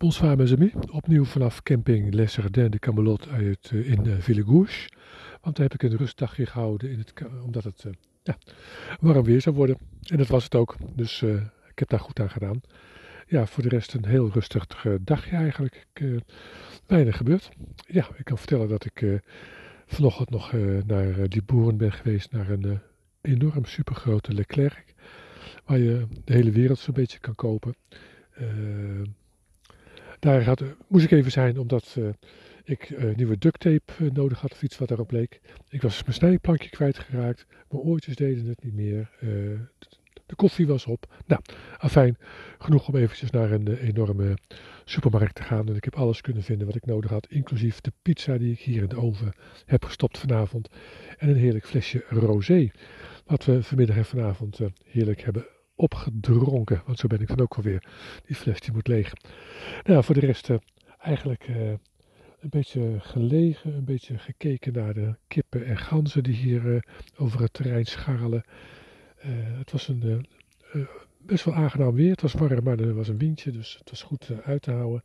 [0.00, 4.88] Bonsoir mes amis, opnieuw vanaf camping Les Jardins de Camelot uit, uh, in uh, Villegouche.
[5.40, 7.12] Want daar heb ik een rustdagje gehouden in het,
[7.44, 8.38] omdat het uh, ja,
[9.00, 9.78] warm weer zou worden.
[10.02, 11.22] En dat was het ook, dus
[11.68, 12.60] ik heb daar goed aan gedaan.
[13.26, 14.66] Ja, voor de rest een heel rustig
[15.00, 15.86] dagje eigenlijk.
[16.86, 17.50] Weinig gebeurd.
[17.86, 19.20] Ja, ik kan vertellen dat ik
[19.86, 20.52] vanochtend nog
[20.86, 22.80] naar die boeren ben geweest, naar een
[23.20, 24.94] enorm supergrote Leclerc.
[25.64, 27.74] Waar je de hele wereld zo'n beetje kan kopen.
[28.40, 28.46] Uh,
[30.20, 32.08] daar had, moest ik even zijn omdat uh,
[32.64, 35.40] ik uh, nieuwe duct tape nodig had of iets wat daarop leek.
[35.68, 37.46] Ik was mijn snijplankje kwijtgeraakt.
[37.68, 39.10] Mijn oortjes deden het niet meer.
[40.26, 41.06] de koffie was op.
[41.26, 41.42] Nou,
[41.78, 42.16] afijn.
[42.58, 44.38] Genoeg om eventjes naar een enorme
[44.84, 45.68] supermarkt te gaan.
[45.68, 47.26] En ik heb alles kunnen vinden wat ik nodig had.
[47.26, 49.32] Inclusief de pizza die ik hier in de oven
[49.66, 50.68] heb gestopt vanavond.
[51.18, 52.70] En een heerlijk flesje rosé.
[53.26, 55.46] Wat we vanmiddag en vanavond heerlijk hebben
[55.80, 56.82] opgedronken.
[56.86, 57.84] Want zo ben ik dan ook alweer.
[58.26, 59.12] Die fles die moet leeg.
[59.84, 60.56] Nou, voor de rest uh,
[60.98, 61.56] eigenlijk uh,
[62.40, 63.74] een beetje gelegen.
[63.74, 66.80] Een beetje gekeken naar de kippen en ganzen die hier uh,
[67.16, 68.44] over het terrein scharrelen.
[69.58, 70.26] het was een
[71.18, 72.10] best wel aangenaam weer.
[72.10, 73.50] Het was warm, maar er was een windje.
[73.50, 75.02] Dus het was goed uit te houden.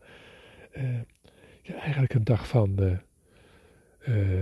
[1.62, 3.00] ja, eigenlijk een dag van...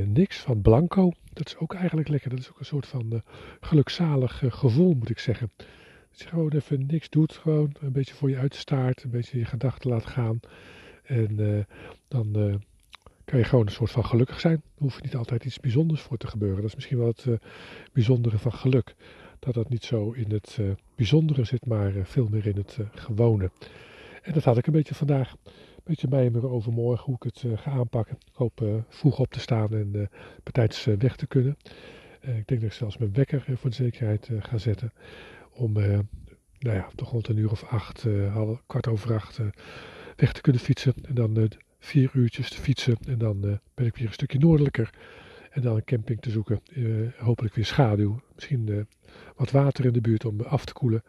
[0.05, 1.11] niks van blanco.
[1.33, 2.29] Dat is ook eigenlijk lekker.
[2.29, 3.21] Dat is ook een soort van
[3.59, 5.49] gelukzalig gevoel, moet ik zeggen.
[6.13, 7.33] Dat je gewoon even niks doet.
[7.33, 9.03] Gewoon een beetje voor je uitstaart.
[9.03, 10.39] Een beetje je gedachten laat gaan.
[11.03, 11.63] En uh,
[12.07, 12.55] dan uh,
[13.25, 14.55] kan je gewoon een soort van gelukkig zijn.
[14.55, 16.61] Er hoeft niet altijd iets bijzonders voor te gebeuren.
[16.61, 17.35] Dat is misschien wel het uh,
[17.93, 18.95] bijzondere van geluk.
[19.39, 20.59] Dat dat niet zo in het
[20.95, 23.51] bijzondere zit, maar veel meer in het gewone.
[24.21, 25.35] En dat had ik een beetje vandaag.
[25.43, 28.15] Een beetje mijmeren over morgen, hoe ik het ga aanpakken.
[28.15, 30.09] Ik hoop vroeg op te staan en
[30.43, 31.57] partijds weg te kunnen.
[32.21, 34.91] ik denk dat ik zelfs mijn wekker voor de zekerheid ga zetten
[35.53, 35.99] om uh,
[36.59, 39.47] nou ja, toch rond een uur of acht, uh, kwart over acht, uh,
[40.15, 40.93] weg te kunnen fietsen.
[41.01, 42.97] En dan vier uurtjes te fietsen.
[43.07, 44.89] En dan ben ik weer een stukje noordelijker.
[45.49, 46.61] En dan een camping te zoeken.
[47.17, 48.21] hopelijk weer schaduw.
[48.35, 48.87] Misschien
[49.35, 51.03] wat water in de buurt om af te koelen.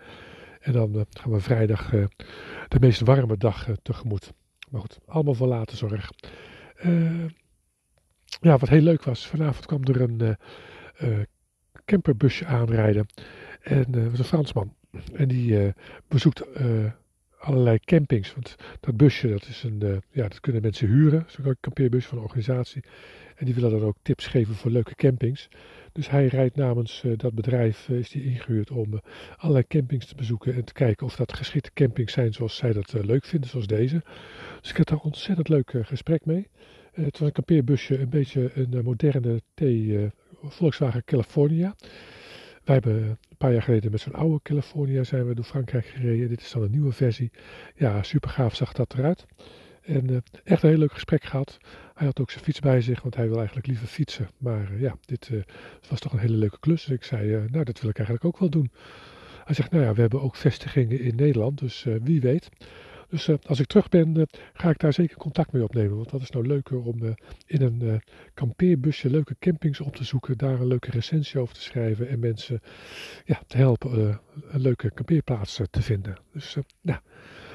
[0.60, 1.90] En dan gaan we vrijdag
[2.68, 4.32] de meest warme dag tegemoet.
[4.70, 6.10] Maar goed, allemaal voor later zorg.
[8.40, 9.26] ja, wat heel leuk was.
[9.26, 10.36] Vanavond kwam er een
[11.84, 13.06] camperbusje aanrijden.
[13.64, 14.74] En dat was een Fransman.
[15.12, 15.68] En die uh,
[16.08, 16.92] bezoekt uh,
[17.38, 18.34] allerlei campings.
[18.34, 21.24] Want dat busje, dat, is een, uh, ja, dat kunnen mensen huren.
[21.26, 22.82] Zo'n kampeerbus van een organisatie.
[23.36, 25.48] En die willen dan ook tips geven voor leuke campings.
[25.92, 29.00] Dus hij rijdt namens dat bedrijf, is die ingehuurd om
[29.36, 30.54] allerlei campings te bezoeken.
[30.54, 34.02] En te kijken of dat geschikte campings zijn zoals zij dat leuk vinden, zoals deze.
[34.60, 36.48] Dus ik had daar een ontzettend leuk gesprek mee.
[36.92, 39.62] het was een kampeerbusje, een beetje een moderne T
[40.42, 41.74] Volkswagen California.
[42.64, 46.28] Wij hebben een paar jaar geleden met zo'n oude California zijn we door Frankrijk gereden.
[46.28, 47.30] Dit is dan een nieuwe versie.
[47.74, 49.26] Ja, super gaaf zag dat eruit.
[49.82, 51.58] En uh, echt een heel leuk gesprek gehad.
[51.94, 54.28] Hij had ook zijn fiets bij zich, want hij wil eigenlijk liever fietsen.
[54.38, 55.42] Maar uh, ja, dit uh,
[55.88, 56.84] was toch een hele leuke klus.
[56.84, 58.70] Dus ik zei, nou dat wil ik eigenlijk ook wel doen.
[59.44, 62.50] Hij zegt, nou ja, we hebben ook vestigingen in Nederland, dus wie weet.
[63.08, 65.96] Dus uh, als ik terug ben, uh, ga ik daar zeker contact mee opnemen.
[65.96, 67.10] Want dat is nou leuker om uh,
[67.46, 68.02] in een
[68.34, 70.38] kampeerbusje leuke campings op te zoeken.
[70.38, 72.08] Daar een leuke recensie over te schrijven.
[72.08, 72.60] En mensen
[73.24, 76.18] ja, te helpen een leuke kampeerplaats te vinden.
[76.32, 76.98] Dus nou,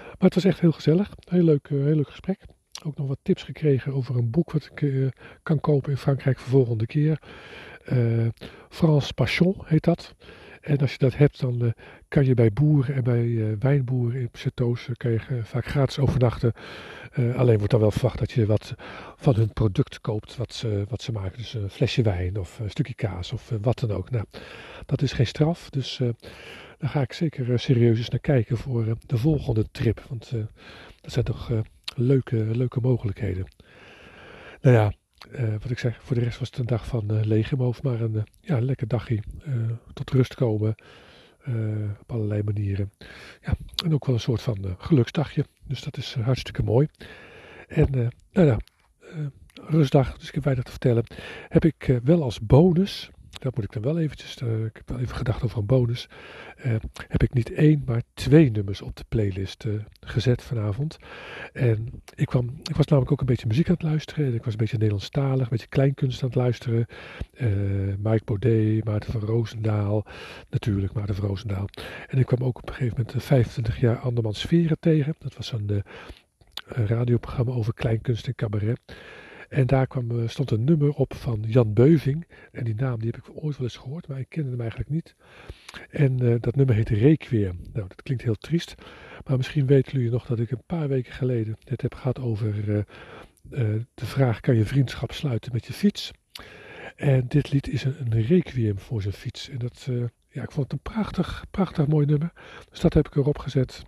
[0.04, 1.14] maar het was echt heel gezellig.
[1.30, 2.40] Heel leuk, heel leuk gesprek.
[2.84, 5.12] Ook nog wat tips gekregen over een boek wat ik
[5.44, 7.22] kan kopen in Frankrijk voor volgende keer.
[8.70, 10.16] France Passion heet dat.
[10.62, 11.72] En als je dat hebt, dan uh,
[12.08, 16.54] kan je bij boeren en bij uh, wijnboeren in chateaus uh, kan vaak gratis overnachten.
[17.36, 18.74] alleen wordt dan wel verwacht dat je wat
[19.16, 21.38] van hun product koopt wat ze, wat ze maken.
[21.38, 24.10] Dus een flesje wijn of een stukje kaas of wat dan ook.
[24.10, 24.26] Nou,
[24.86, 25.98] dat is geen straf, dus
[26.78, 30.04] daar ga ik zeker serieus eens naar kijken voor de volgende trip.
[30.10, 30.32] Want
[31.02, 31.52] dat zijn toch
[31.96, 33.48] leuke, leuke mogelijkheden.
[34.62, 34.94] Nou ja,
[35.32, 38.02] uh, wat ik zeg, voor de rest was het een dag van uh, hoofd, maar
[38.02, 39.20] een uh, ja, lekker dagje.
[39.94, 40.76] tot rust komen
[42.00, 42.92] op allerlei manieren.
[43.42, 43.54] Ja,
[43.86, 45.46] en ook wel een soort van geluksdagje.
[45.68, 46.88] Dus dat is hartstikke mooi.
[47.68, 48.58] En nou ja,
[49.54, 51.04] rustdag, dus ik heb weinig te vertellen.
[51.50, 55.00] Heb ik wel als bonus dat moet ik dan wel eventjes, uh, ik heb wel
[55.00, 56.10] even gedacht over een bonus.
[56.66, 56.76] Uh,
[57.08, 60.98] heb ik niet één, maar twee nummers op de playlist uh, gezet vanavond.
[61.54, 64.26] En ik, kwam, ik was namelijk ook een beetje muziek aan het luisteren.
[64.26, 66.86] En ik was een beetje Nederlandstalig, een beetje kleinkunst aan het luisteren.
[68.00, 70.06] Mike Baudet, Maarten van Roosendaal.
[70.50, 71.70] Natuurlijk Maarten van Roosendaal.
[72.08, 75.16] En ik kwam ook op een gegeven moment de 25 jaar Andermans Sferen tegen.
[75.20, 75.84] Dat was een
[76.66, 78.80] radioprogramma over kleinkunst en cabaret.
[79.50, 82.28] En daar kwam, stond een nummer op van Jan Beuving.
[82.52, 84.90] En die naam die heb ik ooit wel eens gehoord, maar ik kende hem eigenlijk
[84.90, 85.16] niet.
[85.90, 87.60] En dat nummer heet Requiem.
[87.74, 88.76] Nou, dat klinkt heel triest.
[89.26, 92.86] Maar misschien weten jullie nog dat ik een paar weken geleden het heb gehad over
[93.94, 96.12] de vraag: kan je vriendschap sluiten met je fiets?
[96.96, 99.50] En dit lied is een, een requiem voor zijn fiets.
[99.50, 99.88] En dat,
[100.32, 102.32] ja, ik vond het een prachtig, prachtig mooi nummer.
[102.70, 103.84] Dus dat heb ik erop gezet.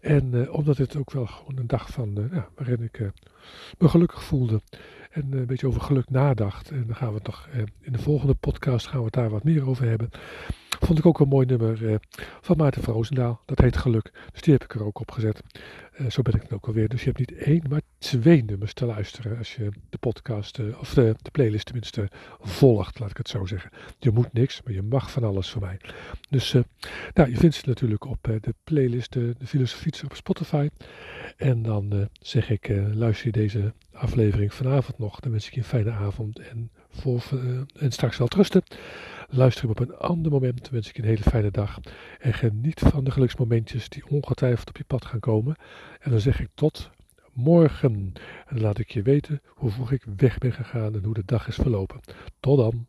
[0.00, 3.10] En uh, omdat het ook wel gewoon een dag van, uh, ja, waarin ik
[3.78, 4.60] me gelukkig voelde.
[5.10, 6.70] En een beetje over geluk nadacht.
[6.70, 7.48] En dan gaan we het nog
[7.80, 10.10] in de volgende podcast gaan we daar wat meer over hebben.
[10.84, 12.00] Vond ik ook een mooi nummer
[12.40, 13.06] van Maarten van.
[13.44, 14.12] Dat heet Geluk.
[14.32, 15.42] Dus die heb ik er ook op gezet.
[16.00, 16.88] Uh, zo ben ik het ook alweer.
[16.88, 20.78] Dus je hebt niet één, maar twee nummers te luisteren als je de podcast, uh,
[20.80, 22.08] of de, de, playlist tenminste,
[22.40, 23.70] volgt, laat ik het zo zeggen.
[23.98, 25.80] Je moet niks, maar je mag van alles voor mij.
[26.30, 26.52] Dus
[27.14, 30.68] nou, je vindt ze natuurlijk op de playlist, de, filosofie op Spotify.
[31.36, 35.66] En dan zeg ik, luister je deze aflevering vanavond nog, dan wens ik je een
[35.66, 37.22] fijne avond en, voor,
[37.78, 38.62] en straks wel rusten.
[39.34, 40.70] Luister hem op een ander moment.
[40.70, 41.80] Wens ik je een hele fijne dag.
[42.18, 45.56] En geniet van de geluksmomentjes die ongetwijfeld op je pad gaan komen.
[46.00, 46.90] En dan zeg ik tot
[47.32, 48.12] morgen.
[48.46, 51.48] En laat ik je weten hoe vroeg ik weg ben gegaan en hoe de dag
[51.48, 52.00] is verlopen.
[52.40, 52.86] Tot dan.